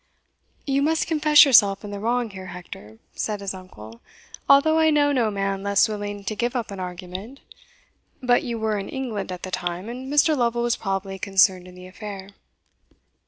"You 0.65 0.81
must 0.81 1.05
confess 1.05 1.45
yourself 1.45 1.83
in 1.83 1.91
the 1.91 1.99
wrong 1.99 2.31
here, 2.31 2.47
Hector," 2.47 2.97
said 3.13 3.39
his 3.39 3.53
uncle, 3.53 4.01
"although 4.49 4.79
I 4.79 4.89
know 4.89 5.11
no 5.11 5.29
man 5.29 5.61
less 5.61 5.87
willing 5.87 6.23
to 6.23 6.35
give 6.35 6.55
up 6.55 6.71
an 6.71 6.79
argument; 6.79 7.39
but 8.19 8.41
you 8.41 8.57
were 8.57 8.79
in 8.79 8.89
England 8.89 9.31
at 9.31 9.43
the 9.43 9.51
time, 9.51 9.89
and 9.89 10.11
Mr. 10.11 10.35
Lovel 10.35 10.63
was 10.63 10.75
probably 10.75 11.19
concerned 11.19 11.67
in 11.67 11.75
the 11.75 11.85
affair." 11.85 12.29